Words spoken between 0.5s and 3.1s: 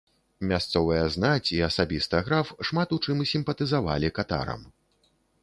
Мясцовая знаць і асабіста граф шмат у